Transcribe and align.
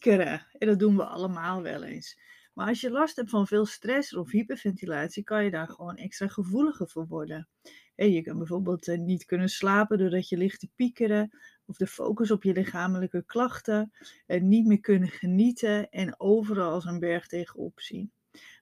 piekeren. 0.00 0.46
En 0.58 0.68
dat 0.68 0.78
doen 0.78 0.96
we 0.96 1.04
allemaal 1.04 1.62
wel 1.62 1.82
eens. 1.82 2.18
Maar 2.54 2.68
als 2.68 2.80
je 2.80 2.90
last 2.90 3.16
hebt 3.16 3.30
van 3.30 3.46
veel 3.46 3.66
stress 3.66 4.14
of 4.14 4.30
hyperventilatie, 4.30 5.24
kan 5.24 5.44
je 5.44 5.50
daar 5.50 5.68
gewoon 5.68 5.96
extra 5.96 6.28
gevoeliger 6.28 6.88
voor 6.88 7.06
worden. 7.06 7.48
je 7.94 8.22
kan 8.22 8.38
bijvoorbeeld 8.38 8.88
eh, 8.88 8.98
niet 8.98 9.24
kunnen 9.24 9.48
slapen 9.48 9.98
doordat 9.98 10.28
je 10.28 10.36
ligt 10.36 10.60
te 10.60 10.68
piekeren, 10.74 11.38
of 11.64 11.76
de 11.76 11.86
focus 11.86 12.30
op 12.30 12.42
je 12.42 12.52
lichamelijke 12.52 13.24
klachten, 13.26 13.92
eh, 14.26 14.40
niet 14.40 14.66
meer 14.66 14.80
kunnen 14.80 15.08
genieten 15.08 15.90
en 15.90 16.20
overal 16.20 16.72
als 16.72 16.84
een 16.84 16.98
berg 16.98 17.26
tegenop 17.26 17.80
zien. 17.80 18.12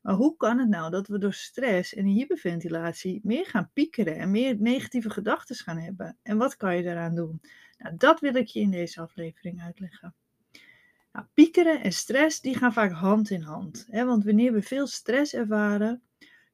Maar 0.03 0.15
hoe 0.15 0.37
kan 0.37 0.59
het 0.59 0.69
nou 0.69 0.91
dat 0.91 1.07
we 1.07 1.19
door 1.19 1.33
stress 1.33 1.95
en 1.95 2.05
hyperventilatie 2.05 3.21
meer 3.23 3.47
gaan 3.47 3.71
piekeren 3.73 4.17
en 4.17 4.31
meer 4.31 4.57
negatieve 4.61 5.11
gedachten 5.11 5.57
gaan 5.57 5.79
hebben? 5.79 6.19
En 6.23 6.37
wat 6.37 6.57
kan 6.57 6.77
je 6.77 6.83
daaraan 6.83 7.15
doen? 7.15 7.41
Nou, 7.79 7.97
dat 7.97 8.21
wil 8.21 8.35
ik 8.35 8.47
je 8.47 8.61
in 8.61 8.71
deze 8.71 9.01
aflevering 9.01 9.63
uitleggen. 9.63 10.15
Nou, 11.13 11.27
piekeren 11.35 11.83
en 11.83 11.93
stress 11.93 12.41
die 12.41 12.57
gaan 12.57 12.73
vaak 12.73 12.93
hand 12.93 13.31
in 13.31 13.43
hand. 13.43 13.87
Hè? 13.91 14.05
Want 14.05 14.25
wanneer 14.25 14.53
we 14.53 14.63
veel 14.63 14.87
stress 14.87 15.35
ervaren, 15.35 16.03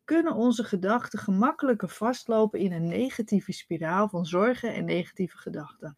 kunnen 0.04 0.34
onze 0.34 0.64
gedachten 0.64 1.18
gemakkelijker 1.18 1.88
vastlopen 1.88 2.60
in 2.60 2.72
een 2.72 2.88
negatieve 2.88 3.52
spiraal 3.52 4.08
van 4.08 4.26
zorgen 4.26 4.74
en 4.74 4.84
negatieve 4.84 5.36
gedachten. 5.36 5.96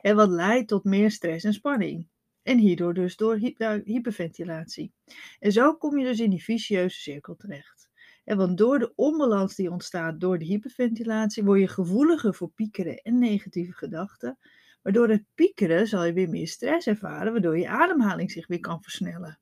En 0.00 0.16
wat 0.16 0.28
leidt 0.28 0.68
tot 0.68 0.84
meer 0.84 1.10
stress 1.10 1.44
en 1.44 1.52
spanning. 1.52 2.08
En 2.42 2.58
hierdoor 2.58 2.94
dus 2.94 3.16
door 3.16 3.36
hyperventilatie. 3.84 4.92
En 5.38 5.52
zo 5.52 5.74
kom 5.74 5.98
je 5.98 6.04
dus 6.04 6.20
in 6.20 6.30
die 6.30 6.44
vicieuze 6.44 7.00
cirkel 7.00 7.36
terecht. 7.36 7.88
Want 8.24 8.58
door 8.58 8.78
de 8.78 8.92
onbalans 8.94 9.54
die 9.54 9.70
ontstaat 9.70 10.20
door 10.20 10.38
de 10.38 10.44
hyperventilatie, 10.44 11.44
word 11.44 11.60
je 11.60 11.68
gevoeliger 11.68 12.34
voor 12.34 12.50
piekeren 12.50 12.96
en 12.96 13.18
negatieve 13.18 13.72
gedachten. 13.72 14.38
Maar 14.84 14.92
door 14.92 15.08
het 15.08 15.24
piekeren 15.34 15.86
zal 15.86 16.04
je 16.04 16.12
weer 16.12 16.28
meer 16.28 16.48
stress 16.48 16.86
ervaren, 16.86 17.32
waardoor 17.32 17.58
je 17.58 17.68
ademhaling 17.68 18.30
zich 18.30 18.46
weer 18.46 18.60
kan 18.60 18.82
versnellen. 18.82 19.38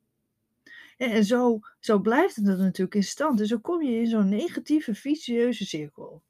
En 0.96 1.24
zo, 1.24 1.60
zo 1.80 1.98
blijft 1.98 2.36
het 2.36 2.44
natuurlijk 2.44 2.94
in 2.94 3.02
stand. 3.02 3.40
En 3.40 3.46
zo 3.46 3.58
kom 3.58 3.82
je 3.82 4.00
in 4.00 4.06
zo'n 4.06 4.28
negatieve, 4.28 4.94
vicieuze 4.94 5.66
cirkel. 5.66 6.22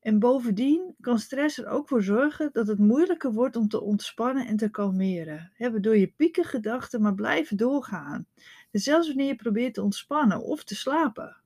En 0.00 0.18
bovendien 0.18 0.94
kan 1.00 1.18
stress 1.18 1.58
er 1.58 1.66
ook 1.66 1.88
voor 1.88 2.02
zorgen 2.02 2.50
dat 2.52 2.66
het 2.66 2.78
moeilijker 2.78 3.32
wordt 3.32 3.56
om 3.56 3.68
te 3.68 3.80
ontspannen 3.80 4.46
en 4.46 4.56
te 4.56 4.70
kalmeren. 4.70 5.52
Waardoor 5.58 5.96
je 5.96 6.12
piekengedachten 6.16 7.00
maar 7.00 7.14
blijven 7.14 7.56
doorgaan. 7.56 8.26
Dus 8.70 8.82
zelfs 8.82 9.06
wanneer 9.06 9.26
je 9.26 9.36
probeert 9.36 9.74
te 9.74 9.82
ontspannen 9.82 10.42
of 10.42 10.64
te 10.64 10.74
slapen. 10.74 11.36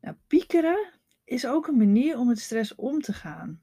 Nou, 0.00 0.16
piekeren 0.26 0.92
is 1.26 1.46
ook 1.46 1.66
een 1.66 1.76
manier 1.76 2.18
om 2.18 2.26
met 2.26 2.38
stress 2.38 2.74
om 2.74 3.00
te 3.00 3.12
gaan. 3.12 3.62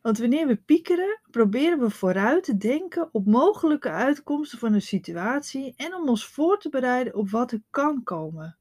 Want 0.00 0.18
wanneer 0.18 0.46
we 0.46 0.56
piekeren, 0.56 1.20
proberen 1.30 1.78
we 1.78 1.90
vooruit 1.90 2.44
te 2.44 2.56
denken 2.56 3.08
op 3.12 3.26
mogelijke 3.26 3.90
uitkomsten 3.90 4.58
van 4.58 4.72
een 4.72 4.82
situatie 4.82 5.74
en 5.76 5.94
om 5.94 6.08
ons 6.08 6.26
voor 6.26 6.58
te 6.58 6.68
bereiden 6.68 7.14
op 7.14 7.30
wat 7.30 7.52
er 7.52 7.62
kan 7.70 8.02
komen. 8.02 8.56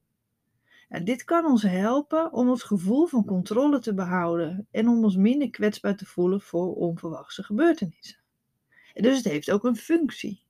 En 0.89 1.03
dit 1.03 1.23
kan 1.23 1.45
ons 1.45 1.63
helpen 1.63 2.33
om 2.33 2.49
ons 2.49 2.63
gevoel 2.63 3.05
van 3.05 3.25
controle 3.25 3.79
te 3.79 3.93
behouden 3.93 4.67
en 4.71 4.87
om 4.87 5.03
ons 5.03 5.15
minder 5.15 5.49
kwetsbaar 5.49 5.95
te 5.95 6.05
voelen 6.05 6.41
voor 6.41 6.75
onverwachte 6.75 7.43
gebeurtenissen. 7.43 8.19
En 8.93 9.03
dus 9.03 9.15
het 9.15 9.25
heeft 9.25 9.51
ook 9.51 9.63
een 9.63 9.75
functie. 9.75 10.43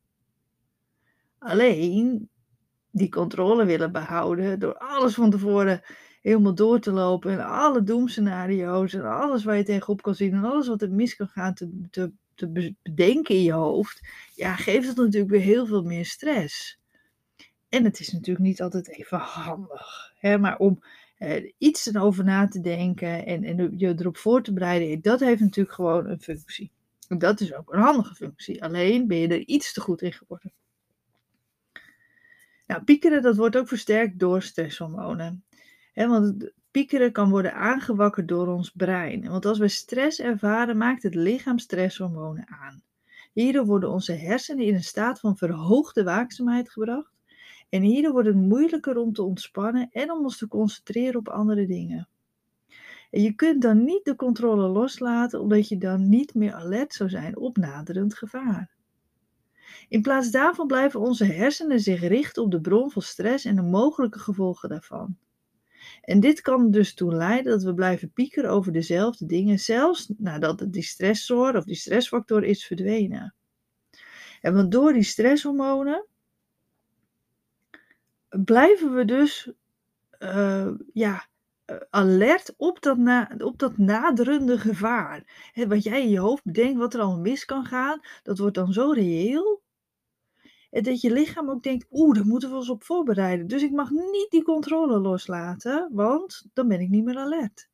Alleen 1.38 2.30
die 2.98 3.10
controle 3.10 3.66
willen 3.66 3.92
behouden 3.92 4.60
door 4.60 4.78
alles 4.78 5.14
van 5.14 5.30
tevoren 5.30 5.82
helemaal 6.22 6.56
door 6.56 6.80
te 6.80 6.92
lopen 6.92 7.32
en 7.32 7.46
alle 7.46 7.84
doemscenario's 7.84 8.94
en 8.94 9.06
alles 9.06 9.44
waar 9.44 9.58
je 9.58 9.64
tegenop 9.64 10.02
kan 10.02 10.16
zien 10.16 10.34
en 10.34 10.44
alles 10.44 10.68
wat 10.68 10.82
er 10.82 10.92
mis 10.92 11.16
kan 11.16 11.28
gaan 11.28 11.54
te, 11.54 11.70
te, 11.90 12.12
bedenken 12.84 13.36
in 13.36 13.44
je 13.44 13.52
hoofd, 13.52 14.08
ja, 14.36 14.56
geeft 14.56 14.88
het 14.88 14.98
natuurlijk 14.98 15.32
weer 15.32 15.42
heel 15.42 15.66
veel 15.66 15.84
meer 15.84 16.06
stress. 16.06 16.80
En 17.70 17.84
het 17.84 18.00
is 18.00 18.12
natuurlijk 18.12 18.46
niet 18.46 18.62
altijd 18.62 18.90
even 18.90 19.18
handig, 19.18 20.14
hè, 20.16 20.38
maar 20.38 20.58
om 20.58 20.84
eh, 21.18 21.52
iets 21.58 21.86
erover 21.86 22.24
na 22.24 22.48
te 22.48 22.60
denken 22.60 23.26
en, 23.26 23.44
en 23.44 23.74
je 23.78 23.96
erop 23.98 24.18
voor 24.18 24.44
te 24.44 24.54
bereiden, 24.54 25.02
dat 25.02 25.20
heeft 25.20 25.42
natuurlijk 25.42 25.76
gewoon 25.76 26.08
een 26.08 26.22
functie. 26.22 26.72
En 27.08 27.18
dat 27.18 27.40
is 27.40 27.54
ook 27.54 27.74
een 27.74 27.80
handige 27.80 28.16
functie. 28.16 28.64
Alleen 28.64 29.08
ben 29.08 29.18
je 29.18 29.28
er 29.28 29.48
iets 29.48 29.74
te 29.74 29.82
goed 29.82 30.02
in 30.02 30.14
geworden. 30.14 30.54
Nou, 32.68 32.84
piekeren 32.84 33.22
dat 33.22 33.36
wordt 33.36 33.58
ook 33.58 33.68
versterkt 33.68 34.20
door 34.20 34.42
stresshormonen 34.42 35.46
want 36.06 36.52
piekeren 36.72 37.12
kan 37.12 37.30
worden 37.30 37.54
aangewakkerd 37.54 38.28
door 38.28 38.48
ons 38.48 38.72
brein. 38.72 39.30
Want 39.30 39.46
als 39.46 39.58
we 39.58 39.68
stress 39.68 40.20
ervaren, 40.20 40.78
maakt 40.78 41.04
het 41.04 41.16
lichaam 41.16 41.60
stresshormonen 41.60 42.48
aan. 42.48 42.82
Hierdoor 43.34 43.66
worden 43.66 43.90
onze 43.90 44.14
hersenen 44.14 44.66
in 44.66 44.74
een 44.74 44.84
staat 44.84 45.20
van 45.20 45.38
verhoogde 45.38 46.04
waakzaamheid 46.04 46.70
gebracht. 46.70 47.12
En 47.70 47.82
hierdoor 47.82 48.12
wordt 48.12 48.28
het 48.28 48.38
moeilijker 48.38 48.98
om 48.98 49.14
te 49.14 49.24
ontspannen 49.24 49.90
en 49.92 50.12
om 50.12 50.24
ons 50.24 50.38
te 50.38 50.48
concentreren 50.48 51.20
op 51.20 51.30
andere 51.30 51.66
dingen. 51.66 52.08
En 53.12 53.22
je 53.22 53.34
kunt 53.34 53.62
dan 53.62 53.84
niet 53.84 54.06
de 54.06 54.16
controle 54.16 54.68
loslaten, 54.68 55.42
omdat 55.42 55.68
je 55.68 55.78
dan 55.78 56.10
niet 56.10 56.34
meer 56.34 56.54
alert 56.54 56.94
zou 56.94 57.10
zijn 57.10 57.38
op 57.38 57.58
naderend 57.58 58.16
gevaar. 58.16 58.77
In 59.90 60.02
plaats 60.02 60.32
daarvan 60.32 60.68
blijven 60.68 61.00
onze 61.00 61.26
hersenen 61.26 61.80
zich 61.80 62.02
richten 62.02 62.44
op 62.44 62.52
de 62.52 62.62
bron 62.62 62.92
van 62.92 63.02
stress 63.02 63.46
en 63.46 63.56
de 63.56 63.62
mogelijke 63.62 64.20
gevolgen 64.20 64.70
daarvan. 64.70 65.18
En 66.02 66.20
dit 66.20 66.42
kan 66.42 66.72
dus 66.72 66.94
toe 66.94 67.16
leiden 67.16 67.52
dat 67.52 67.64
we 67.64 67.74
blijven 67.74 68.12
piekeren 68.12 68.50
over 68.50 68.72
dezelfde 68.72 69.26
dingen, 69.26 69.60
zelfs 69.60 70.14
nadat 70.18 70.66
die 70.68 70.84
stressor 70.84 71.56
of 71.56 71.64
die 71.64 71.76
stressfactor 71.76 72.44
is 72.44 72.66
verdwenen. 72.66 73.36
En 74.42 74.54
want 74.54 74.72
door 74.72 74.94
die 74.94 75.04
stresshormonen 75.04 76.06
blijven 78.30 78.96
we 78.96 79.06
dus 79.06 79.52
uh, 80.20 80.72
ja, 80.94 81.14
eh, 81.14 81.22
alert 81.90 82.54
op 82.58 82.82
dat, 82.82 82.98
op 83.44 83.60
dat 83.60 83.78
naderende 83.78 84.58
gevaar. 84.58 85.52
wat 85.68 85.84
jij 85.84 86.02
in 86.02 86.10
je 86.10 86.20
hoofd 86.20 86.44
bedenkt, 86.44 86.80
wat 86.80 86.94
er 86.94 87.00
allemaal 87.00 87.20
mis 87.20 87.46
kan 87.46 87.66
gaan, 87.66 88.00
dat 88.24 88.38
wordt 88.38 88.56
dan 88.56 88.74
zo 88.74 88.92
reëel 88.92 89.62
en 90.70 90.84
dat 90.84 91.02
je 91.02 91.12
lichaam 91.12 91.50
ook 91.50 91.64
denkt, 91.64 91.86
oeh, 91.92 92.16
daar 92.16 92.26
moeten 92.26 92.50
we 92.50 92.56
ons 92.56 92.70
op 92.70 92.84
voorbereiden. 92.84 93.48
Dus 93.48 93.64
ik 93.64 93.72
mag 93.72 93.90
niet 93.90 94.28
die 94.30 94.44
controle 94.44 95.00
loslaten, 95.00 95.90
want 95.92 96.46
dan 96.54 96.68
ben 96.68 96.80
ik 96.80 96.90
niet 96.90 97.04
meer 97.04 97.18
alert. 97.18 97.70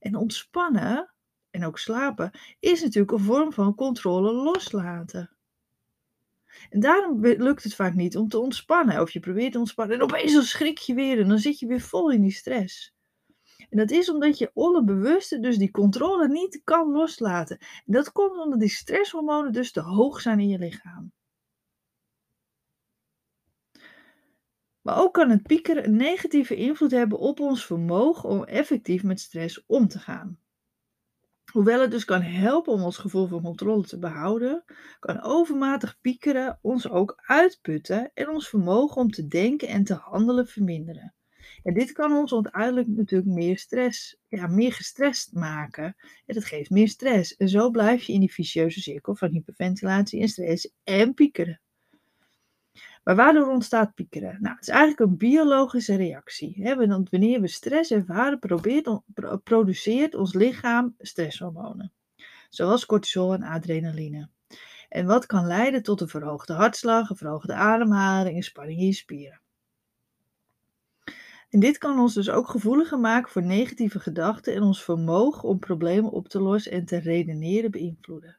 En 0.00 0.16
ontspannen 0.16 1.10
en 1.50 1.64
ook 1.64 1.78
slapen 1.78 2.30
is 2.60 2.82
natuurlijk 2.82 3.12
een 3.12 3.24
vorm 3.24 3.52
van 3.52 3.74
controle 3.74 4.32
loslaten. 4.32 5.30
En 6.70 6.80
daarom 6.80 7.20
lukt 7.20 7.62
het 7.62 7.74
vaak 7.74 7.94
niet 7.94 8.16
om 8.16 8.28
te 8.28 8.38
ontspannen. 8.38 9.00
Of 9.00 9.10
je 9.10 9.20
probeert 9.20 9.52
te 9.52 9.58
ontspannen 9.58 9.96
en 9.96 10.02
opeens 10.02 10.32
dan 10.32 10.42
schrik 10.42 10.78
je 10.78 10.94
weer 10.94 11.20
en 11.20 11.28
dan 11.28 11.38
zit 11.38 11.58
je 11.58 11.66
weer 11.66 11.80
vol 11.80 12.10
in 12.10 12.20
die 12.20 12.32
stress. 12.32 12.94
En 13.70 13.78
dat 13.78 13.90
is 13.90 14.10
omdat 14.10 14.38
je 14.38 14.50
onderbewuste 14.54 15.40
dus 15.40 15.58
die 15.58 15.70
controle 15.70 16.28
niet 16.28 16.60
kan 16.64 16.92
loslaten. 16.92 17.58
En 17.58 17.92
dat 17.92 18.12
komt 18.12 18.38
omdat 18.38 18.60
die 18.60 18.68
stresshormonen 18.68 19.52
dus 19.52 19.72
te 19.72 19.80
hoog 19.80 20.20
zijn 20.20 20.40
in 20.40 20.48
je 20.48 20.58
lichaam. 20.58 21.12
Maar 24.80 24.98
ook 24.98 25.14
kan 25.14 25.30
het 25.30 25.42
piekeren 25.42 25.84
een 25.84 25.96
negatieve 25.96 26.56
invloed 26.56 26.90
hebben 26.90 27.18
op 27.18 27.40
ons 27.40 27.66
vermogen 27.66 28.28
om 28.28 28.44
effectief 28.44 29.02
met 29.02 29.20
stress 29.20 29.64
om 29.66 29.88
te 29.88 29.98
gaan. 29.98 30.38
Hoewel 31.52 31.80
het 31.80 31.90
dus 31.90 32.04
kan 32.04 32.22
helpen 32.22 32.72
om 32.72 32.82
ons 32.82 32.96
gevoel 32.96 33.26
van 33.26 33.42
controle 33.42 33.82
te 33.82 33.98
behouden, 33.98 34.64
kan 34.98 35.22
overmatig 35.22 36.00
piekeren 36.00 36.58
ons 36.62 36.88
ook 36.88 37.14
uitputten 37.16 38.10
en 38.14 38.28
ons 38.28 38.48
vermogen 38.48 38.96
om 38.96 39.10
te 39.10 39.26
denken 39.26 39.68
en 39.68 39.84
te 39.84 39.94
handelen 39.94 40.46
verminderen. 40.46 41.14
En 41.62 41.74
dit 41.74 41.92
kan 41.92 42.12
ons 42.12 42.32
uiteindelijk 42.34 42.88
natuurlijk 42.88 43.30
meer 43.30 43.58
stress, 43.58 44.16
ja, 44.28 44.46
meer 44.46 44.72
gestrest 44.72 45.32
maken. 45.32 45.96
En 46.26 46.34
dat 46.34 46.44
geeft 46.44 46.70
meer 46.70 46.88
stress. 46.88 47.36
En 47.36 47.48
zo 47.48 47.70
blijf 47.70 48.02
je 48.02 48.12
in 48.12 48.20
die 48.20 48.32
vicieuze 48.32 48.80
cirkel 48.80 49.14
van 49.14 49.30
hyperventilatie 49.30 50.20
en 50.20 50.28
stress 50.28 50.72
en 50.84 51.14
piekeren. 51.14 51.60
Maar 53.04 53.16
waardoor 53.16 53.48
ontstaat 53.48 53.94
piekeren? 53.94 54.38
Nou, 54.40 54.54
het 54.54 54.62
is 54.62 54.68
eigenlijk 54.68 55.10
een 55.10 55.16
biologische 55.16 55.96
reactie. 55.96 56.54
Hè? 56.62 56.86
Want 56.86 57.10
wanneer 57.10 57.40
we 57.40 57.48
stress 57.48 57.90
ervaren, 57.90 58.38
probeert, 58.38 59.00
produceert 59.44 60.14
ons 60.14 60.34
lichaam 60.34 60.94
stresshormonen. 60.98 61.92
Zoals 62.48 62.86
cortisol 62.86 63.32
en 63.32 63.42
adrenaline. 63.42 64.28
En 64.88 65.06
wat 65.06 65.26
kan 65.26 65.46
leiden 65.46 65.82
tot 65.82 66.00
een 66.00 66.08
verhoogde 66.08 66.52
hartslag, 66.52 67.10
een 67.10 67.16
verhoogde 67.16 67.54
ademhaling 67.54 68.36
en 68.36 68.42
spanning 68.42 68.78
in 68.78 68.86
je 68.86 68.92
spieren. 68.92 69.39
En 71.50 71.60
dit 71.60 71.78
kan 71.78 72.00
ons 72.00 72.14
dus 72.14 72.30
ook 72.30 72.48
gevoeliger 72.48 72.98
maken 72.98 73.30
voor 73.30 73.42
negatieve 73.42 74.00
gedachten 74.00 74.54
en 74.54 74.62
ons 74.62 74.84
vermogen 74.84 75.48
om 75.48 75.58
problemen 75.58 76.10
op 76.10 76.28
te 76.28 76.40
lossen 76.40 76.72
en 76.72 76.84
te 76.84 76.96
redeneren 76.96 77.70
beïnvloeden. 77.70 78.38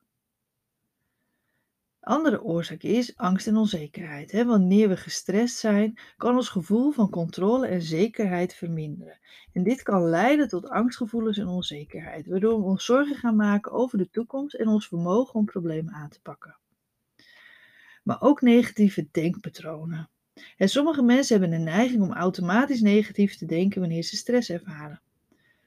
Andere 1.99 2.43
oorzaak 2.43 2.81
is 2.81 3.17
angst 3.17 3.47
en 3.47 3.57
onzekerheid. 3.57 4.31
Hè? 4.31 4.45
Wanneer 4.45 4.89
we 4.89 4.97
gestrest 4.97 5.57
zijn, 5.57 5.99
kan 6.17 6.35
ons 6.35 6.49
gevoel 6.49 6.91
van 6.91 7.09
controle 7.09 7.67
en 7.67 7.81
zekerheid 7.81 8.53
verminderen. 8.53 9.19
En 9.53 9.63
dit 9.63 9.83
kan 9.83 10.09
leiden 10.09 10.47
tot 10.47 10.69
angstgevoelens 10.69 11.37
en 11.37 11.47
onzekerheid, 11.47 12.27
waardoor 12.27 12.59
we 12.59 12.65
ons 12.65 12.85
zorgen 12.85 13.15
gaan 13.15 13.35
maken 13.35 13.71
over 13.71 13.97
de 13.97 14.09
toekomst 14.09 14.55
en 14.55 14.67
ons 14.67 14.87
vermogen 14.87 15.33
om 15.33 15.45
problemen 15.45 15.93
aan 15.93 16.09
te 16.09 16.21
pakken. 16.21 16.57
Maar 18.03 18.21
ook 18.21 18.41
negatieve 18.41 19.07
denkpatronen. 19.11 20.09
En 20.57 20.69
sommige 20.69 21.01
mensen 21.01 21.39
hebben 21.39 21.57
een 21.57 21.65
neiging 21.65 22.01
om 22.01 22.13
automatisch 22.13 22.81
negatief 22.81 23.35
te 23.35 23.45
denken 23.45 23.79
wanneer 23.79 24.03
ze 24.03 24.15
stress 24.15 24.49
ervaren. 24.49 25.01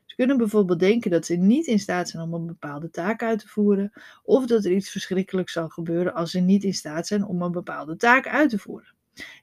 Ze 0.05 0.15
kunnen 0.15 0.37
bijvoorbeeld 0.37 0.79
denken 0.79 1.11
dat 1.11 1.26
ze 1.26 1.35
niet 1.35 1.67
in 1.67 1.79
staat 1.79 2.09
zijn 2.09 2.23
om 2.23 2.35
een 2.35 2.47
bepaalde 2.47 2.91
taak 2.91 3.23
uit 3.23 3.38
te 3.38 3.49
voeren, 3.49 3.93
of 4.23 4.47
dat 4.47 4.65
er 4.65 4.73
iets 4.73 4.91
verschrikkelijks 4.91 5.53
zal 5.53 5.69
gebeuren 5.69 6.15
als 6.15 6.31
ze 6.31 6.41
niet 6.41 6.65
in 6.65 6.75
staat 6.75 7.06
zijn 7.06 7.25
om 7.25 7.43
een 7.43 7.53
bepaalde 7.53 7.97
taak 7.97 8.26
uit 8.26 8.50
te 8.50 8.59
voeren. 8.59 8.94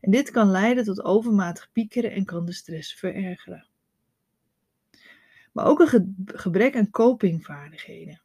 En 0.02 0.12
dit 0.12 0.32
kan 0.32 0.52
leiden 0.52 0.84
tot 0.84 1.04
overmatig 1.04 1.70
piekeren 1.72 2.12
en 2.12 2.26
kan 2.26 2.46
de 2.46 2.54
stress 2.54 2.94
verergeren. 2.94 3.68
Maar 5.52 5.66
ook 5.66 5.80
een 5.80 6.16
gebrek 6.26 6.76
aan 6.76 6.90
copingvaardigheden. 6.90 8.22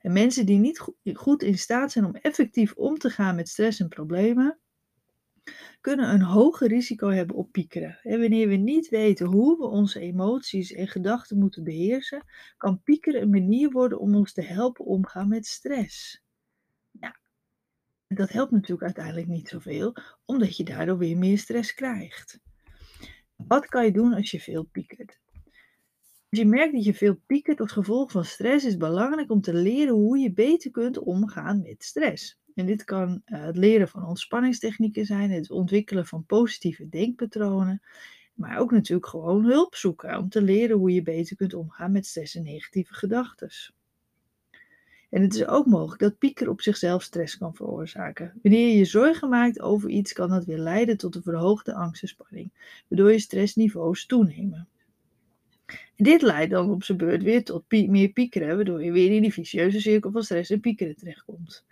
En 0.00 0.12
mensen 0.12 0.46
die 0.46 0.58
niet 0.58 0.84
goed 1.14 1.42
in 1.42 1.58
staat 1.58 1.92
zijn 1.92 2.04
om 2.04 2.14
effectief 2.14 2.72
om 2.72 2.98
te 2.98 3.10
gaan 3.10 3.36
met 3.36 3.48
stress 3.48 3.80
en 3.80 3.88
problemen, 3.88 4.58
kunnen 5.80 6.12
een 6.12 6.22
hoger 6.22 6.68
risico 6.68 7.08
hebben 7.08 7.36
op 7.36 7.52
piekeren. 7.52 7.98
En 8.02 8.20
wanneer 8.20 8.48
we 8.48 8.56
niet 8.56 8.88
weten 8.88 9.26
hoe 9.26 9.56
we 9.58 9.66
onze 9.66 10.00
emoties 10.00 10.72
en 10.72 10.88
gedachten 10.88 11.38
moeten 11.38 11.64
beheersen, 11.64 12.24
kan 12.56 12.82
piekeren 12.82 13.22
een 13.22 13.30
manier 13.30 13.70
worden 13.70 13.98
om 13.98 14.14
ons 14.14 14.32
te 14.32 14.42
helpen 14.42 14.84
omgaan 14.84 15.28
met 15.28 15.46
stress. 15.46 16.22
Ja, 16.90 17.16
dat 18.08 18.30
helpt 18.30 18.50
natuurlijk 18.50 18.82
uiteindelijk 18.82 19.26
niet 19.26 19.48
zoveel, 19.48 19.96
omdat 20.24 20.56
je 20.56 20.64
daardoor 20.64 20.98
weer 20.98 21.18
meer 21.18 21.38
stress 21.38 21.74
krijgt. 21.74 22.38
Wat 23.36 23.66
kan 23.66 23.84
je 23.84 23.92
doen 23.92 24.12
als 24.12 24.30
je 24.30 24.40
veel 24.40 24.64
piekert? 24.64 25.18
Als 26.28 26.40
je 26.40 26.46
merkt 26.46 26.72
dat 26.72 26.84
je 26.84 26.94
veel 26.94 27.20
piekert 27.26 27.60
als 27.60 27.72
gevolg 27.72 28.10
van 28.10 28.24
stress, 28.24 28.64
is 28.64 28.70
het 28.70 28.80
belangrijk 28.80 29.30
om 29.30 29.40
te 29.40 29.54
leren 29.54 29.94
hoe 29.94 30.18
je 30.18 30.32
beter 30.32 30.70
kunt 30.70 30.98
omgaan 30.98 31.62
met 31.62 31.84
stress. 31.84 32.38
En 32.56 32.66
dit 32.66 32.84
kan 32.84 33.22
uh, 33.26 33.44
het 33.44 33.56
leren 33.56 33.88
van 33.88 34.06
ontspanningstechnieken 34.06 35.04
zijn, 35.04 35.30
het 35.30 35.50
ontwikkelen 35.50 36.06
van 36.06 36.24
positieve 36.24 36.88
denkpatronen, 36.88 37.82
maar 38.34 38.58
ook 38.58 38.70
natuurlijk 38.70 39.06
gewoon 39.06 39.44
hulp 39.44 39.74
zoeken 39.74 40.18
om 40.18 40.28
te 40.28 40.42
leren 40.42 40.76
hoe 40.76 40.92
je 40.92 41.02
beter 41.02 41.36
kunt 41.36 41.54
omgaan 41.54 41.92
met 41.92 42.06
stress 42.06 42.34
en 42.34 42.42
negatieve 42.42 42.94
gedachten. 42.94 43.50
En 45.10 45.22
het 45.22 45.34
is 45.34 45.46
ook 45.46 45.66
mogelijk 45.66 46.00
dat 46.00 46.18
pieker 46.18 46.48
op 46.48 46.60
zichzelf 46.60 47.02
stress 47.02 47.38
kan 47.38 47.54
veroorzaken. 47.54 48.32
Wanneer 48.42 48.68
je 48.68 48.76
je 48.76 48.84
zorgen 48.84 49.28
maakt 49.28 49.60
over 49.60 49.88
iets, 49.88 50.12
kan 50.12 50.28
dat 50.28 50.44
weer 50.44 50.58
leiden 50.58 50.96
tot 50.96 51.14
een 51.14 51.22
verhoogde 51.22 51.74
angst 51.74 52.02
en 52.02 52.08
spanning, 52.08 52.50
waardoor 52.88 53.12
je 53.12 53.18
stressniveaus 53.18 54.06
toenemen. 54.06 54.68
En 55.66 56.04
dit 56.04 56.22
leidt 56.22 56.50
dan 56.50 56.70
op 56.70 56.84
zijn 56.84 56.98
beurt 56.98 57.22
weer 57.22 57.44
tot 57.44 57.64
meer 57.70 58.08
piekeren, 58.08 58.56
waardoor 58.56 58.84
je 58.84 58.92
weer 58.92 59.12
in 59.12 59.22
die 59.22 59.32
vicieuze 59.32 59.80
cirkel 59.80 60.10
van 60.10 60.22
stress 60.22 60.50
en 60.50 60.60
piekeren 60.60 60.96
terechtkomt. 60.96 61.64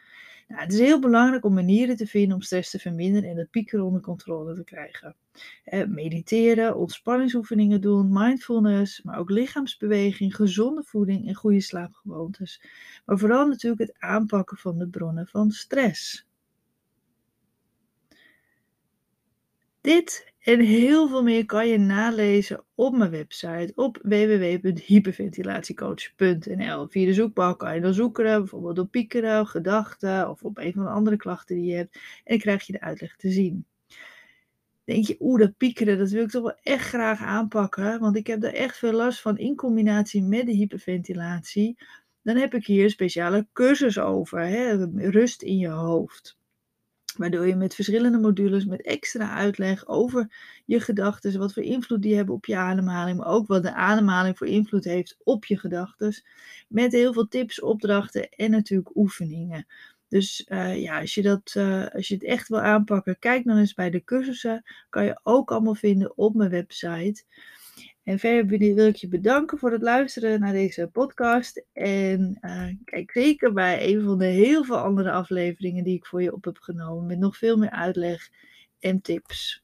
Nou, 0.49 0.61
het 0.61 0.73
is 0.73 0.79
heel 0.79 1.01
belangrijk 1.01 1.45
om 1.45 1.55
manieren 1.55 1.97
te 1.97 2.07
vinden 2.07 2.37
om 2.37 2.43
stress 2.43 2.71
te 2.71 2.79
verminderen 2.79 3.31
en 3.31 3.37
het 3.37 3.51
piekeren 3.51 3.85
onder 3.85 4.01
controle 4.01 4.55
te 4.55 4.65
krijgen. 4.65 5.17
Eh, 5.65 5.87
mediteren, 5.87 6.77
ontspanningsoefeningen 6.77 7.81
doen, 7.81 8.13
mindfulness, 8.13 9.03
maar 9.03 9.19
ook 9.19 9.31
lichaamsbeweging, 9.31 10.37
gezonde 10.37 10.83
voeding 10.83 11.29
en 11.29 11.35
goede 11.35 11.61
slaapgewoontes. 11.61 12.63
Maar 13.05 13.19
vooral 13.19 13.47
natuurlijk 13.49 13.83
het 13.83 14.01
aanpakken 14.01 14.57
van 14.57 14.79
de 14.79 14.89
bronnen 14.89 15.27
van 15.27 15.51
stress. 15.51 16.27
Dit 19.81 20.34
en 20.45 20.61
heel 20.61 21.09
veel 21.09 21.23
meer 21.23 21.47
kan 21.47 21.69
je 21.69 21.79
nalezen 21.79 22.65
op 22.75 22.97
mijn 22.97 23.11
website 23.11 23.73
op 23.75 23.99
www.hyperventilatiecoach.nl. 24.03 26.89
Via 26.89 27.07
de 27.07 27.15
zoekbalk 27.15 27.59
kan 27.59 27.75
je 27.75 27.81
dan 27.81 27.95
zoeken, 27.95 28.25
bijvoorbeeld 28.25 28.79
op 28.79 28.91
piekeren, 28.91 29.47
gedachten 29.47 30.31
of 30.31 30.43
op 30.43 30.59
een 30.59 30.73
van 30.73 30.85
de 30.85 30.91
andere 30.91 31.17
klachten 31.17 31.57
die 31.57 31.65
je 31.65 31.77
hebt. 31.77 31.95
En 31.95 32.01
dan 32.25 32.39
krijg 32.39 32.67
je 32.67 32.73
de 32.73 32.81
uitleg 32.81 33.17
te 33.17 33.31
zien. 33.31 33.67
Denk 34.85 35.07
je, 35.07 35.17
oeh, 35.21 35.41
dat 35.41 35.57
piekeren, 35.57 35.99
dat 35.99 36.11
wil 36.11 36.23
ik 36.23 36.31
toch 36.31 36.43
wel 36.43 36.59
echt 36.63 36.89
graag 36.89 37.21
aanpakken, 37.21 38.01
want 38.01 38.17
ik 38.17 38.27
heb 38.27 38.41
daar 38.41 38.53
echt 38.53 38.79
veel 38.79 38.93
last 38.93 39.21
van 39.21 39.39
in 39.39 39.57
combinatie 39.57 40.23
met 40.23 40.47
de 40.47 40.53
hyperventilatie. 40.53 41.79
Dan 42.23 42.37
heb 42.37 42.55
ik 42.55 42.67
hier 42.67 42.85
een 42.85 42.91
speciale 42.91 43.47
cursus 43.53 43.99
over, 43.99 44.47
hè? 44.47 44.87
rust 45.11 45.43
in 45.43 45.59
je 45.59 45.69
hoofd. 45.69 46.37
Waardoor 47.17 47.47
je 47.47 47.57
met 47.57 47.75
verschillende 47.75 48.19
modules, 48.19 48.65
met 48.65 48.83
extra 48.83 49.31
uitleg 49.35 49.87
over 49.87 50.35
je 50.65 50.81
gedachten, 50.81 51.39
wat 51.39 51.53
voor 51.53 51.63
invloed 51.63 52.03
die 52.03 52.17
hebben 52.17 52.35
op 52.35 52.47
je 52.47 52.57
ademhaling, 52.57 53.19
maar 53.19 53.27
ook 53.27 53.47
wat 53.47 53.63
de 53.63 53.75
ademhaling 53.75 54.39
voor 54.39 54.47
invloed 54.47 54.85
heeft 54.85 55.17
op 55.23 55.45
je 55.45 55.59
gedachten. 55.59 56.23
Met 56.69 56.93
heel 56.93 57.13
veel 57.13 57.29
tips, 57.29 57.61
opdrachten 57.61 58.29
en 58.29 58.51
natuurlijk 58.51 58.97
oefeningen. 58.97 59.67
Dus 60.09 60.47
uh, 60.49 60.83
ja, 60.83 61.01
als 61.01 61.15
je, 61.15 61.23
dat, 61.23 61.55
uh, 61.57 61.87
als 61.87 62.09
je 62.09 62.15
het 62.15 62.25
echt 62.25 62.49
wil 62.49 62.61
aanpakken, 62.61 63.19
kijk 63.19 63.45
dan 63.45 63.57
eens 63.57 63.75
bij 63.75 63.91
de 63.91 64.05
cursussen. 64.05 64.63
Kan 64.91 65.05
je 65.05 65.21
ook 65.23 65.51
allemaal 65.51 65.75
vinden 65.75 66.17
op 66.17 66.35
mijn 66.35 66.51
website. 66.51 67.25
En 68.05 68.19
verder 68.19 68.59
wil 68.75 68.87
ik 68.87 68.97
je 68.97 69.09
bedanken 69.09 69.59
voor 69.59 69.73
het 69.73 69.83
luisteren 69.83 70.41
naar 70.41 70.53
deze 70.53 70.89
podcast. 70.93 71.65
En 71.73 72.39
uh, 72.41 72.67
kijk 72.85 73.11
zeker 73.11 73.53
bij 73.53 73.95
een 73.95 74.03
van 74.03 74.19
de 74.19 74.25
heel 74.25 74.65
veel 74.65 74.79
andere 74.79 75.11
afleveringen 75.11 75.85
die 75.85 75.97
ik 75.97 76.07
voor 76.07 76.23
je 76.23 76.33
op 76.33 76.45
heb 76.45 76.59
genomen. 76.59 77.07
Met 77.07 77.19
nog 77.19 77.37
veel 77.37 77.57
meer 77.57 77.71
uitleg 77.71 78.31
en 78.79 79.01
tips. 79.01 79.64